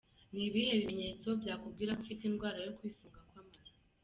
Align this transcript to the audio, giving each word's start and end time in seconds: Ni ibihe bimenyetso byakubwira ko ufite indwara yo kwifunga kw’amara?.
Ni 0.33 0.41
ibihe 0.47 0.71
bimenyetso 0.81 1.27
byakubwira 1.41 1.91
ko 1.97 2.01
ufite 2.03 2.23
indwara 2.25 2.59
yo 2.65 2.73
kwifunga 2.77 3.19
kw’amara?. 3.29 3.71